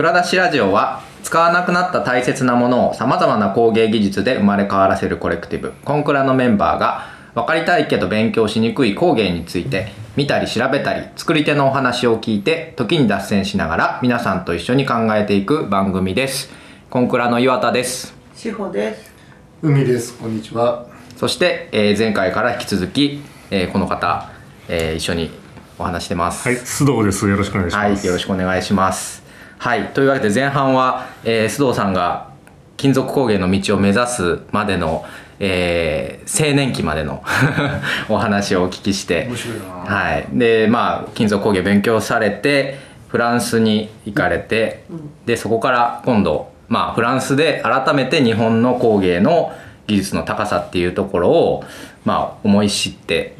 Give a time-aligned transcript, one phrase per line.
[0.00, 7.04] 蔵出しラジオは使わなくなった大切なものをさまざまな工芸技術で生まれ変わらせるコレクティブコンクラのメンバーが
[7.34, 16.48] 分かりたいけど勉強しにくい工芸について見たり調べたり作り手のお話を聞いて時に脱線しながら皆さんと一緒に考えていく番組です
[16.88, 19.12] コンクラの岩田です志保です。
[19.60, 20.16] 海です。
[20.16, 20.86] こんにちは。
[21.18, 23.20] そして、えー前回から引き続き、
[23.50, 24.30] えーこの方、
[24.66, 25.30] えー一緒に
[25.78, 27.28] お話してますはい、須藤です。
[27.28, 28.06] よろしくお願いしはい、ます。
[28.06, 29.29] よろしくお願いします。
[29.60, 32.30] はい、というわけで前半は、えー須藤さんが
[32.78, 35.04] 金属工芸の道を目指すまでの、
[35.38, 37.22] えー青年期までの
[38.08, 39.94] お話をお聞きして面白いな。
[39.94, 44.84] はい、でまあ金属工芸勉強されてフランスに行かれて、
[45.26, 49.52] でそこから今度、まあ、フランスで改めて日本の工芸の
[49.86, 51.64] 技術の高さっていうところを、
[52.06, 53.36] まあ、思い知って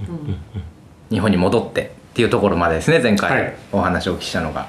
[1.11, 3.47] 日本に戻ってっていうところまでですね前は回い。
[3.73, 4.67] お話をお聞きしたのが。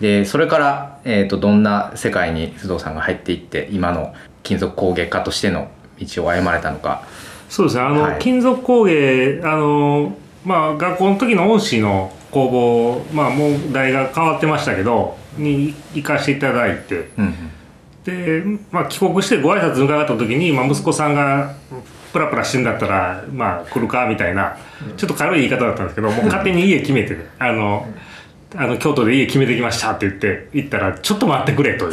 [0.00, 5.70] でそれから、えー、とどんな世界に須藤さんが入っていって今の金属工芸家としての
[6.00, 7.04] 道を歩まれたのか。
[7.48, 7.82] そうですね。
[7.82, 17.34] あの、はい金属工芸、あの、まあ、学校の時の恩師の工房、まあ、もう代が変わってましたけど、に行かせていただいて、うん
[18.04, 21.54] で、まあ、帰国してご挨拶伺った時に、まあ、息子さんが、
[22.12, 24.56] プラプラしてんだったら、まあ、来るかみたいな、
[24.96, 27.86] ちょっと軽い言い方だったんですけど、もう勝手に家決めてね、あの、
[28.56, 31.92] あの京都で家決めてきましたって言って行ったらちょっと待ってくれという。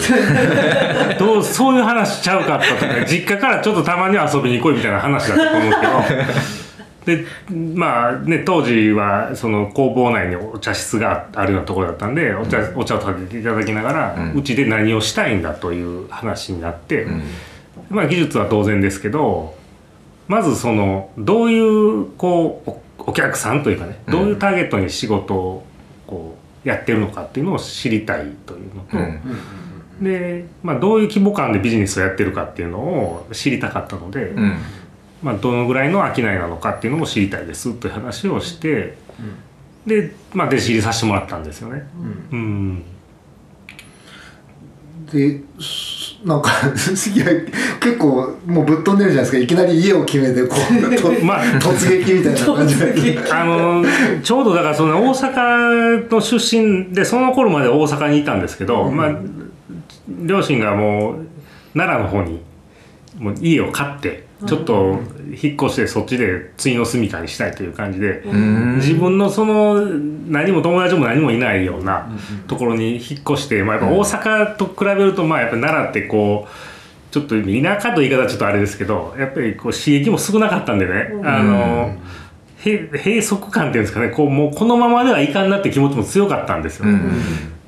[1.20, 6.68] どうそういう話しちゃうかったとか実家からちょっとたまには遊びに来いみたいな話だったと思うけど。
[7.08, 7.26] で
[7.74, 14.40] まあね当時はその工房内にお茶室があるようなところだったんでお茶お茶を食べていただきながらうん。
[14.40, 17.08] うち、で何をしたいんだという話になって、
[17.90, 19.56] まあ技術は当然ですけど
[20.28, 22.82] まずそのどういうこうお
[23.12, 25.66] お客さんというかねどういうターゲットに仕事を
[26.08, 30.04] こうやってるのかっていうのを知りたいというのと、うん。
[30.04, 34.58] で、まあ、どういう規模感でビジネスをやってるかっていうのを知りたかったので、うん。
[35.24, 38.98] まあ、どのぐらいの商いなのかっていうのも知りたいですという話をして、
[39.86, 41.88] で、まあ、弟子入りさせてもらったんですよね。
[42.32, 42.84] うん。
[45.12, 45.87] で、す
[46.24, 47.26] なんかいや
[47.80, 49.38] 結構もうぶっ飛んでるじゃないですか。
[49.38, 53.20] いきなり家を決めてこうとまあ突撃みたいな感じで。
[53.32, 53.86] あの
[54.24, 59.16] ちょうどだからその大阪の出身でその頃まで大阪にいたんですけど、まあ、
[60.08, 61.28] 両親がもう
[61.74, 62.42] 奈良の方に
[63.18, 65.00] もう家を買ってちょっと
[65.42, 68.76] 引っ越してそっちで次の住みかにしたいという感じで、ん。
[68.76, 69.84] 自分のその
[70.28, 72.08] 何も友達も何もいないような
[72.48, 81.98] ところに引っ越して、まあ、やっぱ大阪と比べるとまあやっぱ奈良ってこうちょっと田舎という言い方はちょっとあれですけどやっぱりこう刺激も少なかったんでね、あの
[82.60, 87.10] へ閉塞感っていうんですかねこうもうこのままではいかんなって気持ちも強かったんですよ、うん。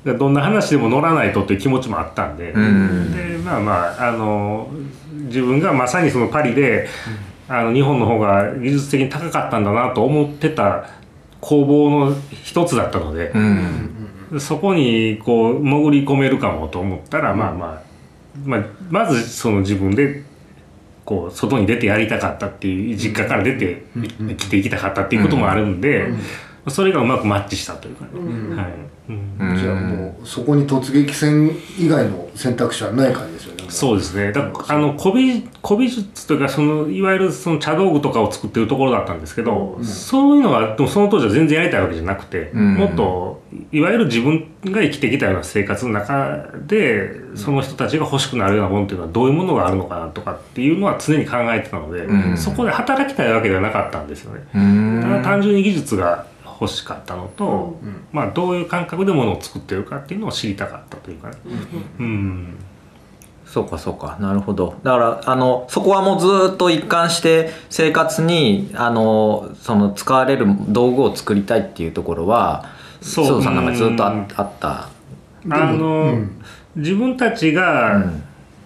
[0.04, 3.16] だからどんな話でも乗らないとっていう気持ちもあったんで、うん。
[3.16, 4.70] でまあまああの
[5.30, 6.88] 自分がまさにそのパリで、
[7.48, 10.90] あの日本の方が技術的に高かったんだなと思ってた
[11.40, 13.38] 工房の一つだったのでう、
[14.36, 14.40] ん。
[14.40, 17.82] そこにこう潜り込めるかもと思ったら、まあまあ、
[18.44, 20.22] まあ、まずその自分で
[21.04, 26.12] こう外に出てやりたかったっていう実家から出て生きていきたかったっていうこともあるんで、
[26.68, 28.10] それがうまくマッチしたというかね。
[28.56, 28.72] はい
[29.08, 33.64] うんうんじゃあもうそこに突撃戦以外の選択肢はない感じですよね。
[33.68, 34.32] そうですね。
[34.32, 43.42] だあの古美古美術というかそのいわゆるその茶道具とかを作ってるところだったんですけど、そういうのはでもその当時は全然やりたいわけじゃなくて、うんもっと
[43.72, 54.46] いわゆる自分が生きてきたような生活の中でその人たちが欲しくなるようなものっていうのはどういうものがあるのかなとかっていうのは常に考えてたので、うんそこで働きたいわけではなかったんですよね。
[54.54, 56.26] うんただ単純に技術が
[56.60, 58.04] 欲しかったのと、うん。
[58.12, 61.36] まあどういう感覚でものを作ってるかっていうのを知りたかったというかね。
[61.98, 62.54] うん
[63.46, 64.16] そうかそうか。
[64.20, 64.76] なるほど。
[64.84, 72.66] だからあのそこはもうずっと一貫して生活にあのその使われる道具を作りたいっていうところは
[73.00, 73.26] そう。
[73.26, 74.88] 須藤さんなんかずっとあった。
[75.48, 76.42] あの、うん。
[76.76, 78.22] 自分たちうがん。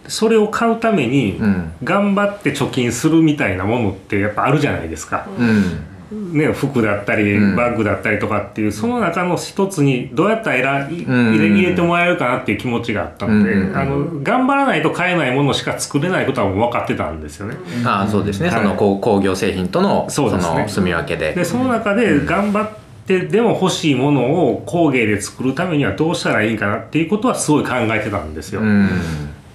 [0.07, 1.73] それを買うためにうん。
[1.83, 7.57] 頑張って貯金するみたいなものってやっぱあるじゃないですか、うんね、服だったりうん。
[7.57, 13.77] バッグだったりとかっていうその中の一つにどうやったら入れ入れてもらえるかなっていう気持ちがあったので、うん。
[13.77, 17.57] あの頑張らないと買えないものしか作れないことはもう分かってたんですよね。
[17.85, 18.63] ああそうですね、はい。
[18.63, 20.63] その工工業製品とのそうですね。
[20.63, 21.33] の住み分けで。
[21.33, 22.69] でその中で頑張っ
[23.07, 28.61] てでも欲しいものを工芸で作るためにはどうしたらいいかなっていうことはすごい考えてたんですよ。
[28.61, 28.89] うん。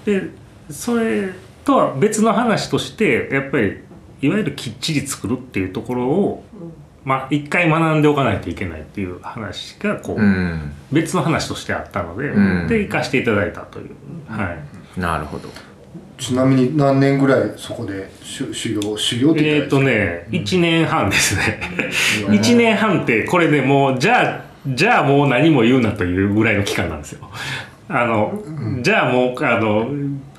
[0.06, 0.30] で
[0.70, 1.30] それ
[1.66, 3.78] とは別の話としてやっぱり
[4.22, 6.44] いわゆるきっちり作るっていうところを、
[7.04, 10.74] まあ一回学んでおかないといけないっていう話がこう、うん。
[10.92, 12.68] 別の話としてあったので、うん。
[12.68, 13.90] で行かしていただいたという、
[14.28, 14.58] は
[14.98, 15.00] い。
[15.00, 15.50] なるほど。
[16.18, 21.62] ちなみに何年ぐらいそこで修修行修行ってえっ、とね、1年半ですね。
[22.28, 22.36] うん。
[22.36, 27.30] 1年半って、これでもう、じゃあ、じゃあもう何も言うなというぐらいの期間なんですよ。
[27.88, 28.44] あの、
[28.82, 29.90] じゃあもう、あの、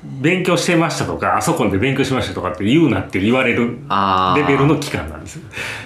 [0.03, 3.77] 勉強してましたとか、あそこで勉強しましたとかって言うなって言われる
[4.35, 5.39] レベルの期間なんです。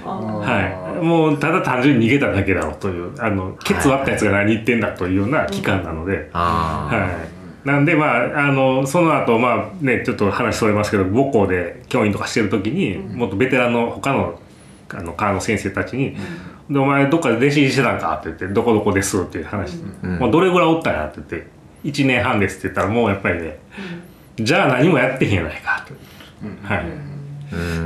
[0.06, 1.04] あはい。
[1.04, 7.30] もう、ただ単純に逃げただけだろうという、あの、ケツ割ったやつが何言ってんだというような期間なので、は
[7.64, 7.68] い。
[7.68, 14.40] なんで、まあ、あの、その後、まあね、ちょっと話それますけど、母校で教員とかしてる時に、もっとベテランの他の、
[14.90, 16.16] あの、科の先生たちに、
[16.70, 19.78] で、お前どっかで弟子してたんかって言って、どこどこですっていう話。
[20.04, 21.48] うんもうどれぐらいおったんやって言って、
[21.84, 23.60] 1年半ですって言ったら、もうやっぱりね、
[24.38, 25.94] じゃあ何もやってへんやないかと。
[26.74, 26.86] はい。
[26.86, 27.16] うん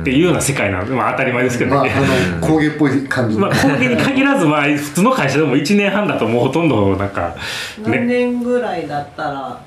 [0.00, 1.92] っていうような世界なので、まあ当たり前ですけどまあね。
[1.94, 7.36] あの工芸っぽい感じまあ、工芸に限らず、まあ、普通の会社でも1年半だともうほとんど、なんか、
[7.82, 9.62] 何ね、年ぐらいだったら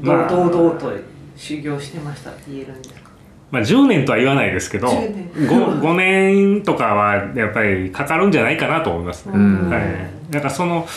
[0.00, 0.92] まあ堂々と
[1.36, 3.10] 修行してましたって言えるんですか？
[3.50, 9.32] まあ、10年とは言わないですけど10年 5, 5年とかはやっぱりかかるんじゃないかなと思いますね。
[9.34, 9.82] うんはい、
[10.30, 10.88] なんかその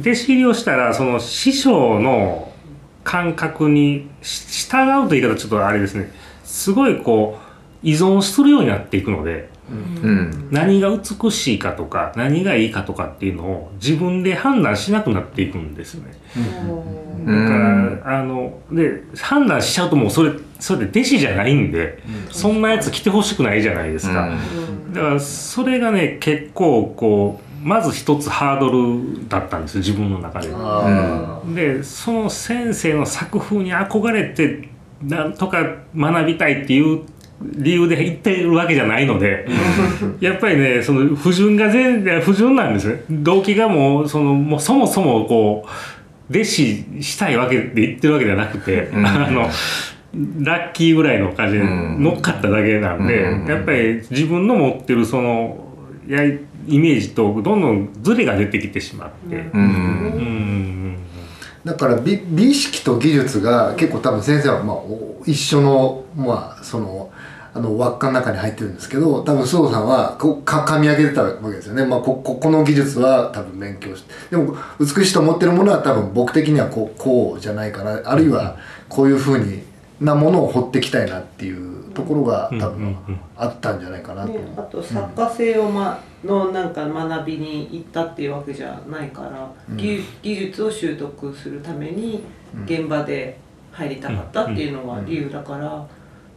[0.00, 2.49] 弟子入りをしたらその師匠の
[3.04, 6.12] 感覚にし従うという言い方ちょっとあれですね。
[6.44, 9.48] すごいこう依存するようになっていくので
[10.02, 10.48] うん。
[10.50, 16.12] 何が美しいかとか何がいいかとかっていうのを自分で判断しなくなっていくんですよね。
[17.24, 24.32] うだんから、あので判断しちゃうともうそれそれで弟子じゃないんで、そんなやつ来てほしくないじゃないですか、う
[24.90, 24.92] ん。
[24.92, 30.50] だからそれがね結構こうまず一つハードルだったんですよ自分の中で。
[30.52, 34.68] あでその先生の作風に憧れて
[35.02, 37.02] なんとか学びたいっていう
[37.42, 39.46] 理由で言ってるわけじゃないので、
[40.20, 45.68] やっぱりねその不純が全然不純なんですね動機がもうそのもうそもそもこう
[46.30, 49.06] 弟子したいわけで言ってるわけじゃなくて、うん。
[49.06, 49.48] あの
[50.40, 53.46] ラッキーぐらいの感じでうん乗っかっただけなんで、うん。
[53.46, 55.69] やっぱり自分の持ってるその
[56.12, 59.50] やイメージとどんどんズレが出てきてしまって。
[61.64, 67.10] だから美美意識と技術が結構多分先生はまあお一緒のまあその
[67.52, 78.00] あの輪っかの中に入ってるんですけど多分須藤さんはこうか噛み上げてたわけですよね、まあ、こここの技術は多分勉強してでも美しいと思ってるものは多分僕的にはこうこうじゃないかな。
[78.04, 78.56] あるいは
[78.88, 79.62] こういうふうに
[80.00, 82.94] なものを掘っていきたいなっていうところが多うんうん。
[83.04, 84.32] 分あったんじゃないかなと。
[84.32, 84.40] ね。
[84.56, 92.22] あと作家性を、ま、のなんか学びに行ったっていうわけじゃないから、技技術を習得するために
[92.64, 93.38] 現場で
[93.72, 95.86] 入りたかったっていうのが理由だから、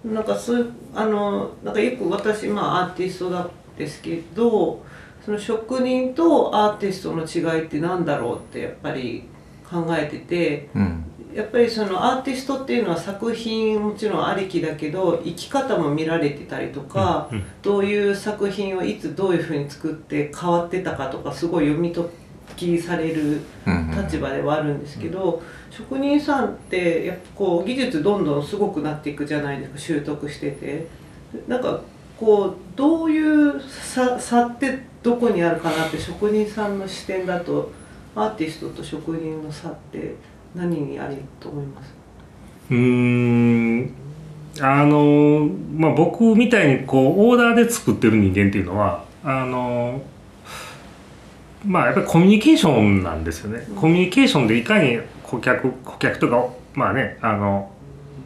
[0.05, 3.47] なんかそういうあのなんかよく私、まあ、アーティストだ
[3.77, 4.83] ですけど
[5.25, 9.23] その職人とアーティストの違いってなんだろうってやっぱり
[9.69, 10.69] 考えてて。
[10.75, 11.02] うん
[11.35, 17.45] やっぱりそのアーティストっていうのは作品もちろんありきだけど生き方も見られてたりとか、うんうん。
[17.61, 22.03] どういう作品をいつどういうふうに作って変わってたかとかすごい読み解
[22.55, 30.87] きされるうん立場ではあるんですけど、職人さんってやっぱこう技術どんどんすごくなっていくじゃないですか習得してて。
[31.47, 31.81] なんか
[32.19, 37.71] こうどういう差差ってどこにあるかなって職人さんの視点だと
[38.15, 40.15] アーティストと職人の差って
[40.55, 41.93] 何にあると思います？
[42.71, 43.93] うーん。
[44.61, 50.01] あのまあ僕みたいにこうオーダーで作ってる人間っていうのはあの
[51.65, 57.71] まあやっぱりコミュニケーションなんですよね、コミュニケーションでいかに顧客顧客とかまあねあの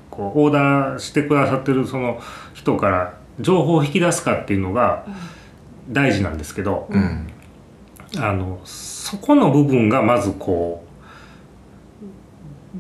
[0.10, 2.19] こうオーダーしてくださってるその
[2.53, 5.05] 人から情報を引き出すかっていうのが
[5.89, 7.27] 大事なんですけど、うん。
[8.17, 10.87] あのそこの部分がまずこうの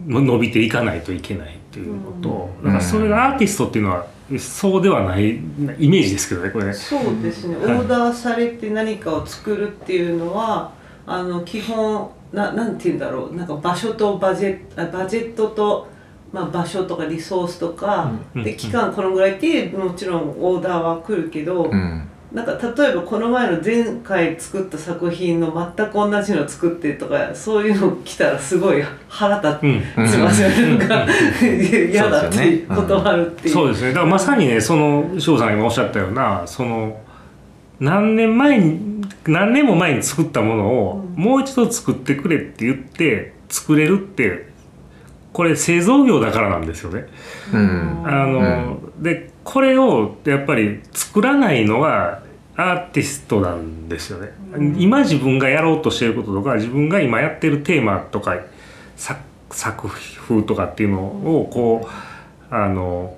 [0.05, 2.29] 伸びていかないといけないっていうこと。
[2.29, 2.65] と、うん。
[2.65, 4.05] だからそれがアーティストっていうのは
[4.37, 5.39] そうではないイ
[5.87, 6.65] メージですけどねこれ。
[6.65, 6.73] ね。
[6.73, 7.77] そうですね、オはい。
[7.79, 10.71] ーダーされて何かを作るっていうのは
[11.05, 13.35] あの基本ななんて言うんだろう。
[13.35, 15.87] なんか場所とバジェあバジェットと、
[16.33, 18.43] まあ、場所とかリソースとか、うん。
[18.43, 29.81] で期間このぐらいっていうもちろんオーダーは来るけど、うんなんか例えばこの前の前回作った作品の全く同じの作ってとかそういうの来たらすごい腹立うん。
[30.09, 31.07] ちま すよね、なんか
[31.89, 33.53] 嫌だって断るっていう。
[33.53, 33.87] そうですね。
[33.89, 36.99] だからまさにねその翔さんが今おっしゃったようなその
[37.79, 41.23] 何年前に何年も前に作ったものをうん。
[41.23, 44.49] もう一度作ってくれって言って作れるって
[45.37, 47.05] これ製造業だからなんですよね。
[47.53, 48.01] うん。
[48.03, 52.23] あの、でこれをやっぱり作らないのが
[52.55, 54.31] アーティストなんですよね、
[54.79, 58.35] 今自分がやろうとしていることとか自分が今やってるテーマとか
[58.95, 63.15] 作作風とかっていうのをこうあの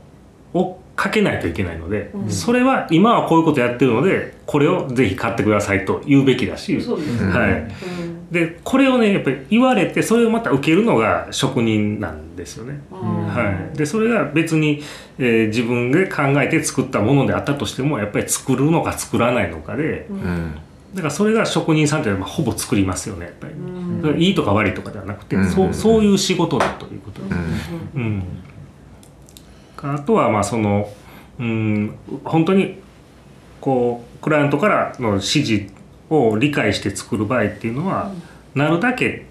[0.54, 12.80] 追っかけないといけないので、それは今はこういうことやってるのでこれをぜひ買ってくださいと言うべきだし、はい、うんでこれをねやっぱり言われてそれをまた受けるのが職人なんですよね。
[12.92, 14.84] はい、でそれが別に、
[15.18, 20.56] えー自分で考えて作ったものであったとしてもやっぱり作るのか作らないのかでうん。
[20.94, 24.22] だからそれが職人さんってまあほぼ作りますよねやっぱり、うん。
[24.22, 25.50] いいとか悪いとかではなくて、うん。
[25.50, 27.22] そうそういう仕事だということ。
[27.22, 27.36] です。
[27.96, 28.24] うん、
[29.82, 30.90] あとはまあその
[31.40, 32.78] うん本当に
[33.62, 35.79] こうクライアントからの指示
[36.10, 38.12] を理解して作る場合っていうのは、
[38.56, 39.26] なるだけ、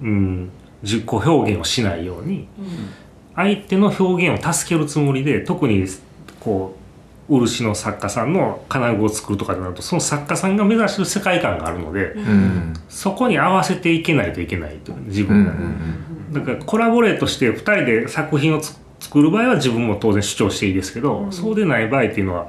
[0.00, 0.50] うん、
[0.82, 2.48] 自己表現をしないように
[3.34, 5.86] 相手の表現を助けるつもりで特に
[6.40, 6.76] こ
[7.28, 12.74] う漆の作家さんの金具を作るとかになるとその作家さんが目指してる世界観があるので、うん。
[12.88, 15.58] そこに合わせていけないといけないと自うんう分がね。
[16.30, 16.32] ん。
[16.32, 21.32] だからコラボレートして2人で作品をつ作る場合は自分も当然主張していいですけど、うん。
[21.32, 22.48] そうでない場合っていうのは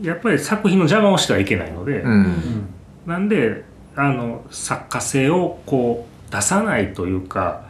[0.00, 2.74] やっぱり作品の邪魔をしてはいけないので、うん
[3.10, 3.64] なんで
[3.96, 7.66] あの作家性をこう出さないというか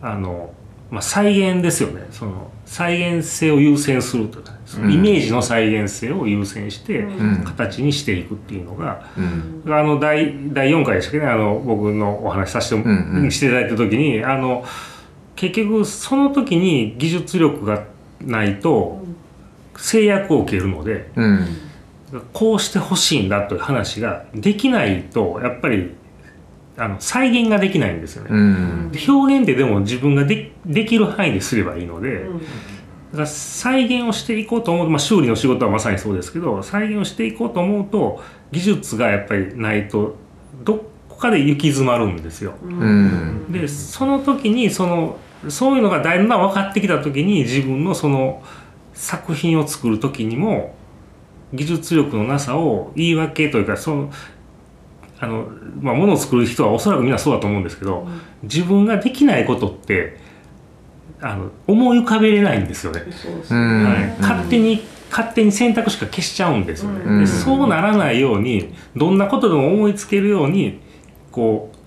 [0.00, 0.52] あの、
[0.88, 2.06] まあ、再現ですよね。
[2.12, 7.44] その再現性を優先するというかそのイメージの再現性を優先してうん。
[7.44, 9.74] 形にしていくっていうのが、うん。
[9.74, 11.26] あの第第4回でしたっけね。
[11.26, 13.30] あの僕のお話しさせて,、うんうん。
[13.32, 14.64] していただいた時にあの
[15.34, 17.82] 結局その時に技術力が
[18.20, 19.02] ないと
[19.76, 21.67] 制約を受けるのでうん
[22.32, 25.94] こうしてほしいんだという話ができないとやっぱり
[26.76, 28.30] あの再現ができないんですよね。
[28.30, 32.40] うんで表現ってでも自分がでできる範囲ですればいいので、うん
[33.08, 38.22] だから再現をしていこうと思うと、まあ、修理の仕事はまさにそうですけど再現をしていこうと思うと
[38.52, 40.16] 技術がやっぱりないと
[40.62, 42.52] どこかで行き詰まるんですよ。
[42.62, 45.16] うんでその時にその
[45.48, 48.42] そういうのがだんだん分かってきた時に自分のその
[48.92, 50.74] 作品を作る時にも
[51.52, 54.12] 技術力のなさを言い訳というかその
[55.20, 55.48] あの、
[55.80, 58.06] まあ、ものを作る人はおそらくみんなそうだと思うんですけど
[58.42, 60.18] 自分ができないことって
[61.20, 63.02] あの思い浮かべれないんですよね。
[64.20, 67.20] 勝手に勝手に選択肢が消しちゃうんですよね、うん。
[67.20, 70.80] でそうならないようにどんなことでも思いつけるように
[71.32, 71.78] こう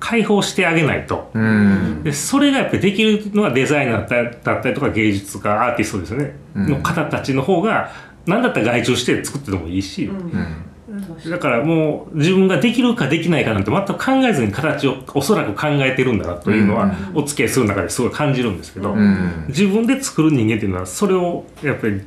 [0.00, 1.30] 解放してあげないと。
[1.34, 2.02] うん。
[2.02, 6.68] でそれがやっぱりできるのはデザイナーだっただったりとか芸術家アーティストですよね、うん。
[6.70, 7.90] の方たちの方が
[8.30, 11.30] 何だったら外注して作っててもいいし、うん。
[11.30, 19.44] だからもう自分ができるかできないかなんて全く考えずに形をおそらく考えてるんだなというのは、お付き合いする中ですごい感じるんですけど、うん。
[19.48, 22.00] 自分で作る人間っていうのはそれをやっぱり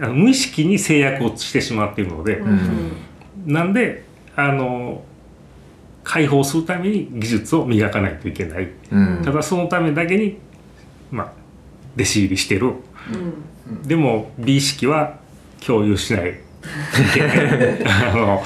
[0.00, 2.92] あの無意識に制約をしてしまっているので、ん。
[3.46, 4.04] なんで
[4.36, 5.02] あの
[6.04, 9.22] 解放するために技術を磨かないといけない、うん。
[9.24, 10.38] ただそのためだけに
[11.10, 11.32] まあ
[11.96, 12.74] 弟子入りしてる。
[13.86, 15.18] でも美意識は
[15.64, 16.40] 共有しない。
[17.86, 18.42] あの、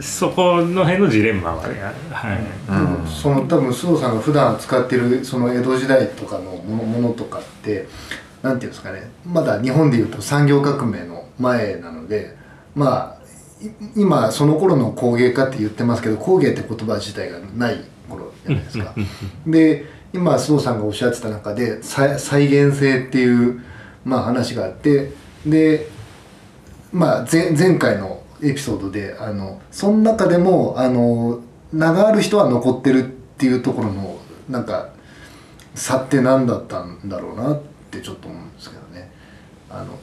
[0.00, 1.80] そこの辺のジレンマはね
[2.10, 3.06] はい、うん。
[3.06, 7.86] その多分須藤さんが普段使ってるその江戸時代とかのものものとかって
[8.42, 9.10] なんていうんですかね。
[9.24, 12.36] まだ日本でいうと産業革命の前なので
[12.74, 18.94] まあい今その頃の工芸家って言ってますけど工芸って言葉自体がない頃じゃないですか。
[19.46, 23.60] で今須藤さんがおっしゃってた中で再再現性っていう、
[24.04, 25.12] まあ、話があって
[25.46, 25.88] で
[26.94, 31.40] まあ前前回のエピソードであのその中でもあの
[31.72, 34.16] 名がある人は残ってるっていうところの
[34.48, 34.90] なんか
[35.74, 37.60] 差って何だったんだろうなっ
[37.90, 39.10] てちょっと思うんですけどね。
[39.68, 39.98] あの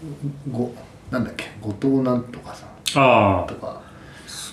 [0.51, 0.73] ご
[1.09, 3.81] なんだっけ後藤なんとかさんとか。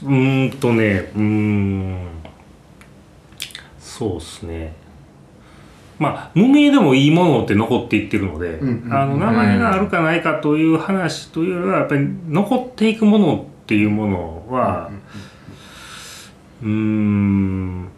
[0.04, 2.08] うーんとねうーん。
[3.80, 4.76] そうですね
[5.98, 14.90] まあ無名でもいいものって残っていってるので、あの名前があるかないかという話というよりはやっぱり残っていくものっていうものは
[16.62, 17.88] うーん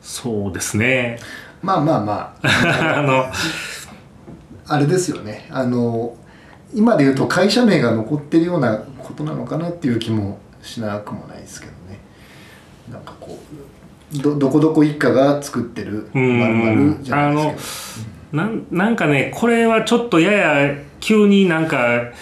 [0.00, 1.18] そうですね。
[1.62, 2.96] まあまあまあ。
[2.98, 3.26] あの
[4.68, 5.48] あれですよね。
[5.50, 6.16] あの
[6.74, 12.00] 今で言うと会社名が残ってるようなことなのかなっていう気もしなくもないですけどね。
[12.90, 13.45] なんかこう
[14.22, 16.38] どどこどこ一家が作ってるうん。
[16.38, 22.12] まるじゃないですなんなんかねこれはちょっとやや急になんか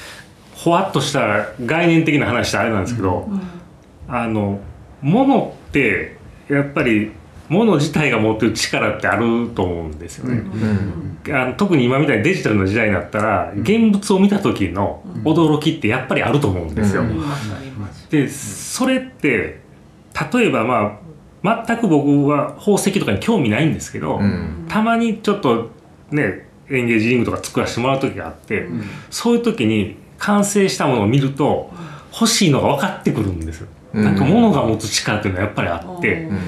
[0.54, 3.28] ほわっとした概念的な話であれなんですけど、
[4.08, 4.60] あの
[5.02, 6.16] 物って
[6.48, 7.12] やっぱり
[7.48, 10.42] 物自体が持ってる力ってあると思うんですよね。
[11.30, 17.04] あの特に今みたいにデジタルの時代になったら現物を見た時の驚きってやっぱりあると思うんですよ。
[18.10, 19.60] でそれって
[20.32, 21.03] 例えばまあ
[21.44, 24.64] 全く僕は宝石とかに興味ないんですけど、うん。
[24.66, 25.70] たまにちょっと
[26.10, 28.66] ねエンゲージリングとか作らせてもらう時があって、
[29.10, 31.70] そういう時に完成したものを見ると
[32.12, 33.68] 欲しいのが分かってくるんですよ。
[33.92, 34.04] うん。
[34.04, 36.40] なんか物が持つ力っていうのはやっぱりあって、うん。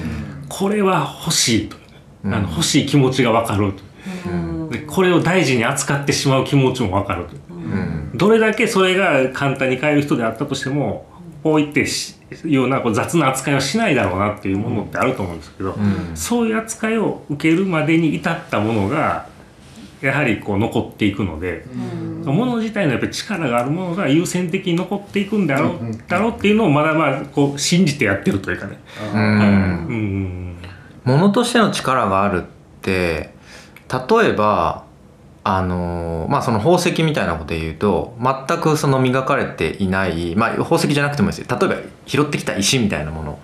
[0.49, 1.77] これは欲しいと、
[2.23, 2.33] うん。
[2.33, 3.83] あの欲しい気持ちが分かると。
[4.31, 4.69] うん。
[4.71, 7.35] でこれを大事に扱ってしまう気持ちも分かると。
[7.51, 8.11] うん。
[8.15, 11.05] どれだけそれが簡単に買える人であったとしても
[11.43, 12.15] こういってし
[12.45, 16.15] ようなこう雑な扱いはしないだろうなっていうものってあると思うんですけど、うん。
[16.15, 19.27] そういう扱いを受けるまでに至ったものが
[20.01, 21.65] やはりこう残っていくので、
[22.25, 25.87] もの自体のやっぱり力があるものが優先的に残っていくんだろう,、うん。
[25.87, 28.79] うんだろうっていうのをまだまあこう信じてやってるというかね。
[29.13, 29.23] ううん
[30.53, 30.57] ん。
[31.05, 32.45] 物としての力があるっ
[32.81, 33.33] て
[33.89, 34.86] 例えば
[35.49, 41.57] あのまあその宝石みたいなことで言うと全くその磨かれていないまあ宝石じゃなくてもいいですよ。
[41.57, 41.75] 例えば
[42.05, 43.39] 拾ってきた石みたいなもの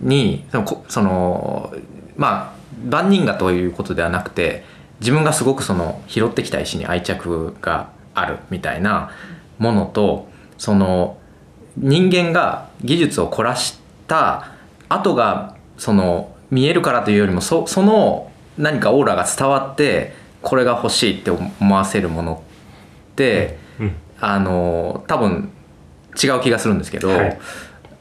[0.00, 1.74] にそのその
[2.16, 4.62] まあ万人がということではなくて
[5.00, 9.10] 自分がすごくその拾ってきた石に愛着があるみたいな
[9.58, 11.18] ものとその
[11.76, 14.52] 人間が技術を凝らした
[14.88, 20.14] 後がその見えるからというよりもそその何かオーラが伝わって
[20.46, 22.44] これが欲しいって思わせるもの
[23.12, 23.96] って、うん。
[24.20, 25.50] あの多分
[26.22, 27.38] 違う気がするんですけど、はい。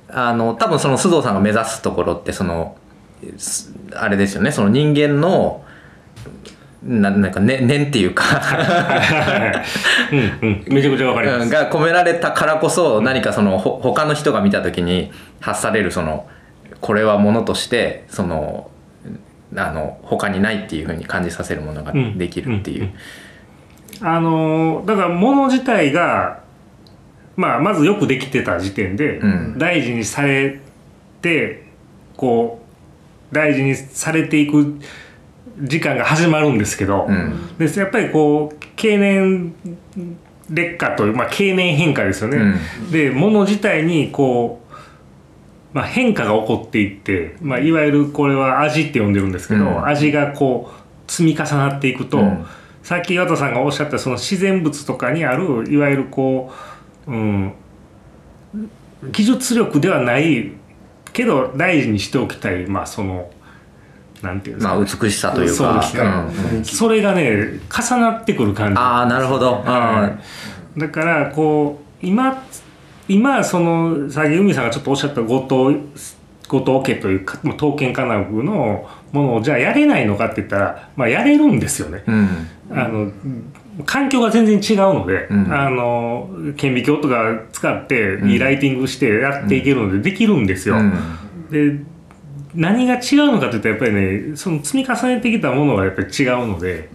[0.09, 2.77] あの多分その須藤さんが目指すところってその
[3.37, 4.51] すあれですよね。
[4.51, 5.65] その人間の
[6.83, 8.23] ななんかね念っていうか。
[10.11, 10.65] うんうん。
[10.67, 11.49] めちゃくちゃわかります。
[11.49, 16.29] が込められたからこそ何かそのほ他の人が見た時に発されるその
[16.79, 18.69] これはものとしてその
[19.55, 22.91] あの他にないっていうふうに感じさせるものができるっていう。
[24.01, 26.41] あのーだから物自体が、
[27.35, 30.59] まあ、まずよくできてた時点で、うん大事にされ
[31.21, 31.65] て
[32.17, 32.61] こ
[33.31, 34.79] う大事にされていく
[35.61, 39.53] 時間が始まるんですけど、うんでやっぱりこう経年
[40.49, 42.37] 劣化という、まあ、経年変化ですよね。
[42.37, 44.64] うんで物自体にこう、
[45.75, 49.85] まあ、変化が起こっていって、まあ、いわゆるこれは味って呼んでるんですけど、うん。
[49.85, 52.45] 味がこう積み重なっていくと、うん。
[52.81, 56.49] さっき岩田さんがおっしゃったその自然物とかにあるいわゆるこ
[57.07, 57.53] う、うん、
[59.11, 60.53] 技術力ではない
[61.11, 63.29] けど大事にしておきたい、まあ、その
[64.21, 65.83] なんていうんですか、まあ美しさというか。
[65.83, 66.05] そう
[66.55, 66.63] うん。
[66.63, 68.79] それがね重なってくる感じ。
[68.79, 69.61] ああなるほど。
[69.65, 70.17] あ
[70.77, 72.41] だからこう今
[73.07, 75.79] 今そのさっき海さんがちょっとおっしゃった後藤
[76.47, 82.03] 後藤家というかまあ刀剣金具のものをじゃあやれないのかって言ったら、まあ、やれるんですよね。
[82.05, 82.79] ーうん。
[82.79, 83.11] あの
[83.85, 85.53] 環境が全然違うので、うん。
[85.53, 90.77] あの顕微鏡とか使っていいライティングしてやっていけるのでできるんですよ。
[90.77, 91.49] うん。
[91.49, 91.83] で
[92.53, 96.89] 何が違うのかというとやっぱりねその積み重ねてきたものがやっぱり違うので、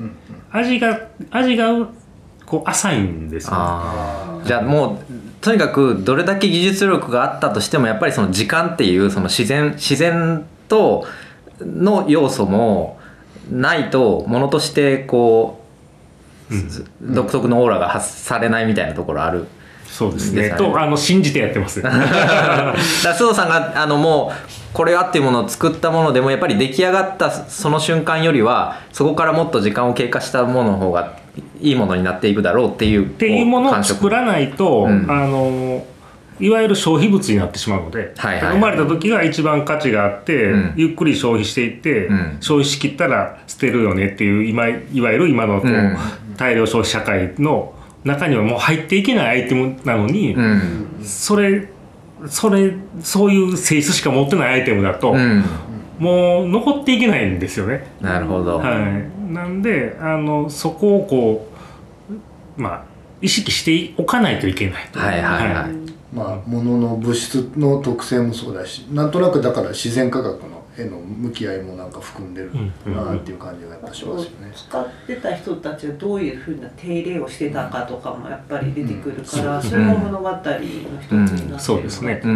[0.50, 1.86] 味が味が
[2.46, 4.44] こう浅いんですよね。
[4.44, 4.98] じゃあもう
[5.40, 11.06] とにかくどれだけ技術力があったとしてもやっぱりその時間っていうその自然自然と
[11.60, 12.98] の要素も
[13.50, 15.64] ないとものとしてこ
[16.50, 19.46] う、独特のオーラが発されないみたいなところある。
[19.86, 20.42] そうですね。
[20.42, 21.82] ですねとあの信じてやってます。
[21.82, 31.18] だ須藤さんがあのもうこれはっていうものを作ったものでもやっぱり出来上がったその瞬間よりはそこからもっと時間を経過したものの方が
[31.60, 35.10] いいものになっていくだろうっていうっていうものを作らないと、うん。
[35.10, 35.86] あの
[36.40, 38.54] いわゆる消費物になってしまうので、はいはいはい。
[38.54, 40.72] 生まれた時が一番価値があって、うん。
[40.76, 42.36] ゆっくり消費していって、うん。
[42.40, 45.96] 消費しきったら捨てるよねっていう今いわゆる今のこう、うん。
[46.36, 50.88] 大量消費社会の中にはもう入っていけないアイテムなのに、うん。
[51.02, 51.68] それ
[52.26, 55.44] それそういう性質しか持ってないアイテムだと、うん。
[55.98, 57.86] もう残っていけないんですよね。
[58.00, 61.48] なるほど、はい、なんであのそこをこ
[62.58, 62.84] うまあ
[63.22, 64.98] 意識しておかないといけないと。
[64.98, 66.14] はいはいはい。
[66.14, 72.50] まあ物の物質の特性もそうだしなんとなくだから自然科学の絵の向き合いもなんか含んでる
[72.86, 74.52] なっていう感じがやっぱしますよね。
[74.54, 79.62] 使ってた人たちはどういうふうな手入れをしてたかとかもやっぱり出てくるから、うん。
[79.62, 82.20] それも物語の一つになってるそうですね。
[82.24, 82.30] うん。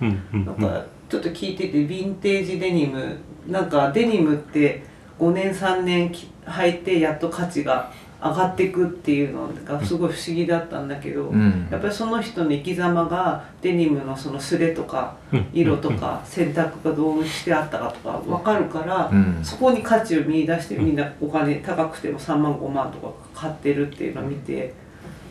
[0.00, 0.22] うん。
[0.32, 0.44] うん。
[0.46, 3.16] なんかちょっと聞いててヴィンテージデニム。
[3.48, 4.82] なんかデニムって
[5.18, 7.90] 5年3年き履いてやっと価値が
[8.22, 11.68] 上がっていくっていうのがすごい不思議だったんだけど、うん。
[11.70, 15.46] やっぱりその人の生き様がデニムのそのスレとかうん。
[15.54, 19.38] 色とか 選択がどうしてあったかとか分かるから、うん。
[19.42, 24.74] そこに価値を見出してみんなお金高くても3万5万とか買ってるっていうのを見て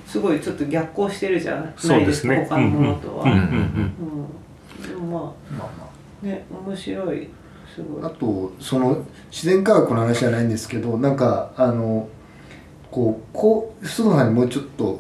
[0.08, 2.48] すごいちょっと逆行してるじゃないそうでかですすね。
[2.50, 3.26] 他のものとは。
[3.26, 5.22] ままあ
[5.60, 5.90] ま
[6.24, 6.26] あ。
[6.26, 7.30] ね面白い
[8.04, 12.10] あとその自然科学の話じゃないんですけどなんかあの
[12.92, 15.00] こうこう須藤さんにもうちょっと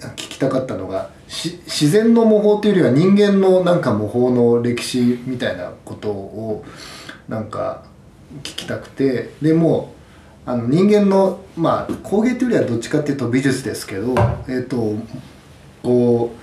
[0.00, 6.64] 聞きたかったのが自然の模倣というよりは人間のなんか模倣の歴史みたいなことを
[7.28, 7.84] なんか
[8.42, 9.94] 聞きたくてでも
[10.46, 14.14] あの人間のまあ工芸というよりはどっちかっていうと美術ですけど
[14.48, 14.94] えっ、と
[15.82, 16.40] こう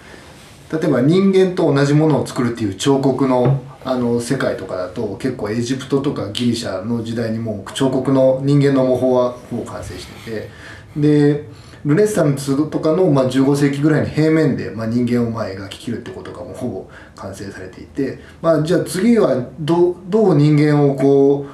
[0.73, 10.49] 例えば人間と同じものを作るっていう彫刻のあの世界とかだと結構エジプトとかギリシャの時代にもう彫刻の人間の模倣はほぼ完成してて。
[10.97, 11.45] で
[11.85, 21.45] ルネッサンスとかの、まあ、15世紀ぐらいに平面で、まあ、人間をまあ描ききるってことがもうほぼ完成されていて、まあ、じゃあ次はどどう人間をこ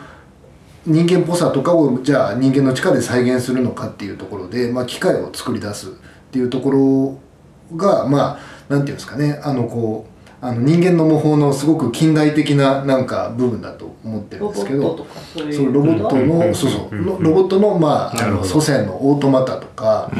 [0.87, 5.91] う人間っぽさとかをじゃあ人間の力で再現するのかっていうところで、まあ、機械を作り出すっ
[6.31, 7.19] ていうとこ
[7.69, 9.39] ろがまあなんていうんですかね。
[9.43, 10.12] あのこう
[10.45, 15.19] あの人間の模倣のすごく近代的ななんか部分だと思ってるんロボですけどットとか
[15.53, 16.95] そうロボットの、うんそうそう。
[16.97, 20.11] うんロロボットのまああの祖先のオートマタとか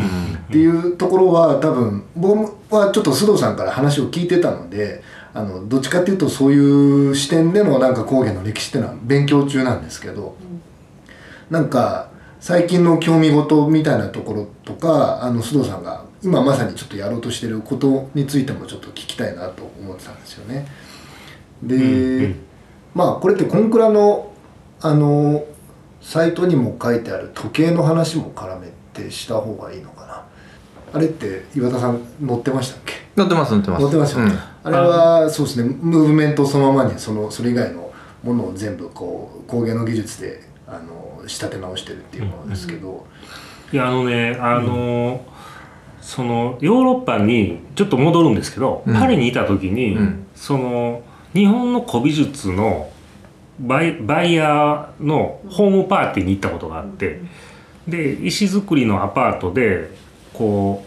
[0.48, 10.38] っていうところは多分僕はちょっと須藤さんから話を聞いてたのであのどっちかっていうとそういう視点でのなんか工芸の歴史っていうのは勉強中なんですけど、
[11.50, 12.08] なんか
[12.40, 20.68] 最近の興味事みたいなところとかあの須藤さんが今まさにちょっとやろうとしてることについてもちょっと聞きたいなと思ってたんですよね。
[21.62, 22.36] で、うんうん。
[22.96, 24.32] まあこれってコンクラの
[24.82, 25.46] あの
[26.02, 30.26] サイトにも書いてある時計の話も絡めてした方がいいのかな。
[30.94, 32.94] あれって岩田さん載ってましたっけ？
[33.16, 33.82] 乗ってます乗ってます。
[33.82, 34.34] 載ってますよね、
[34.64, 35.76] あれはそうですね。
[35.82, 43.08] ムーブメントをそのままにそのそれ以外のものを全部こう工芸の技術であの仕立て直してるっていうものですけど、
[43.72, 45.26] いやあのねあの、
[46.04, 48.94] そのヨーロッパにちょっと戻るんですけど、うん。
[48.94, 50.28] パリにいた時に、うん。
[50.36, 51.02] その
[51.34, 52.92] 日本の古美術の
[53.60, 57.22] バイバイヤーのホームパーティーに行ったことがあって
[57.88, 59.90] で石造りのアパートで
[60.34, 60.86] こ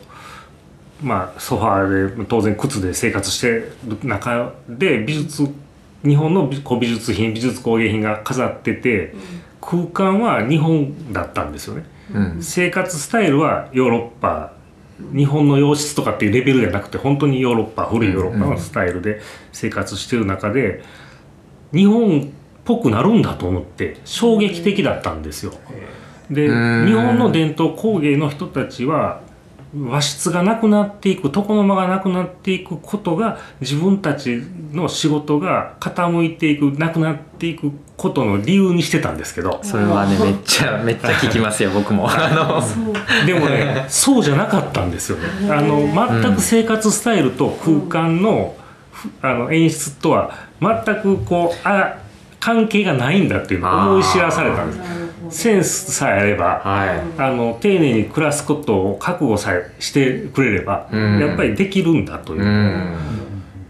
[1.03, 5.49] うまあソファーで当然靴で生活してる中で美術
[6.05, 9.15] 日本の古美術品美術工芸品が飾ってて
[9.61, 11.85] 空間は日本だったんですよね。
[12.13, 12.43] うん。
[12.43, 14.53] 生活スタイルはヨーロッパ
[14.99, 19.21] 日本の洋室とかっていうレベルじゃなくて本当にヨーロッパ古いヨーロッパのスタイルで
[19.53, 20.83] 生活してる中で
[21.73, 22.25] 日本っ
[22.65, 25.53] ぽくなるんだと思って衝撃的だったんですよ。
[26.31, 26.93] で日うん。
[26.95, 29.21] 本の伝統工芸の人たちは
[29.85, 39.61] 和室がなくなっていく床の間がなくなっていくことが自分たちの仕事が傾いていくなくなっていくことの理由にしてたんですけど。
[39.63, 42.09] それはねめっちゃめっちゃ聞きますよ僕も。
[42.11, 45.25] あのでもねそうじゃなかったんですよね。
[45.51, 45.81] あの
[46.23, 48.55] 全く生活スタイルと空間の,
[48.93, 51.97] ふ、あの演出とは全くこうあ
[52.41, 57.01] 関係がないんだっていうのを思い知らされたんですセンスさえあればはい。
[57.19, 61.21] あの丁寧に暮らすことを覚悟さえしてくれれば、うん。
[61.21, 62.43] やっぱりできるんだという。
[62.43, 63.26] う、ん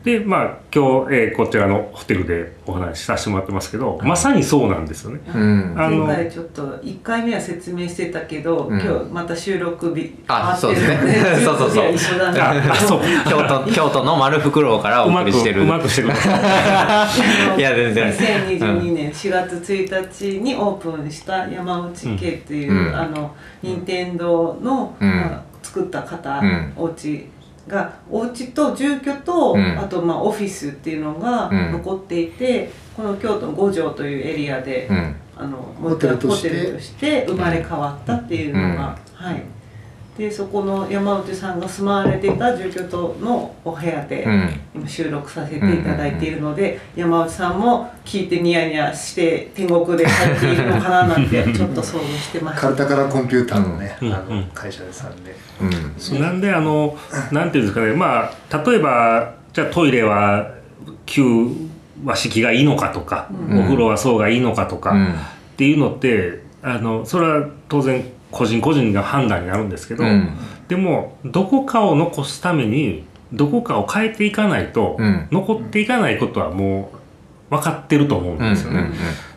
[0.06, 5.20] でまあ今日、えーこちらのホテルでお話しさせてもらってますけど、まさにそうなんですよね。
[5.34, 5.74] うん。
[5.76, 8.80] あの前回ちょっと1回目は説明してたけど、うん。
[8.80, 11.40] 今日また収録日あ合ってるのそうですね。
[11.44, 11.92] そうそうそう。
[11.92, 13.00] 一緒だねあそう。
[13.28, 15.62] 京都 京都の丸袋からおうまく送りしてる。
[15.62, 16.10] うまくしてるい。
[17.60, 18.12] や全然。
[18.12, 22.96] 2022年4月1日にオープンした山内家っていう、うん。
[22.96, 25.16] あの任天堂の、うん。
[25.16, 26.72] まあ作った方、うん。
[26.76, 27.26] お家
[27.66, 29.78] がお家と住居と、うん。
[29.78, 31.72] あとまあオフィスっていうのがうん。
[31.72, 35.16] 残っていて、この京都の五条というエリアで、うん。
[35.38, 39.42] あのホテルとしてホテルとして生まれ変わったっていうのが、はい
[40.16, 44.60] でそこの山内さんが住まわれていた住居棟のお部屋で、うん。
[44.74, 52.62] 今収録させていただいているので、山内さんも聞いてニヤニヤして天国でされているのかななんてちょっと想像してました。
[52.62, 54.40] カルタからコンピューターのね、あうんうん。
[54.40, 55.94] の会社さんで、うん。
[55.98, 56.96] そうなんであの
[57.30, 60.50] なんていうんですかねまあ例えばじゃあトイレは
[61.04, 61.22] 旧
[62.04, 63.60] 和式がいいのかとか、うん。
[63.60, 65.12] お風呂はそうがいいのかとか、うん。
[65.12, 65.14] っ
[65.56, 68.02] ていうのってあのそれは当然
[68.36, 70.30] 個人個人の判断になるんですけど、うん。
[70.68, 75.28] でもどこかを残すためにどこかを変えていかないと、うん。
[75.32, 76.90] 残っていかないことはも
[77.50, 78.90] う分かってると思うんうんですよね。